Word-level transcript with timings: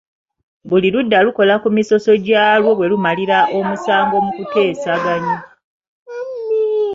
Buli 0.69 0.87
ludda 0.93 1.17
lukola 1.25 1.55
ku 1.63 1.67
misoso 1.75 2.11
gyalwo 2.25 2.71
bwe 2.77 2.87
mumalira 2.91 3.37
omusango 3.57 4.15
mu 4.25 4.31
kuteesaganya. 4.37 5.37